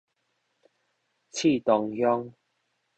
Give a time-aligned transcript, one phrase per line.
[1.31, 2.33] 莿桐鄉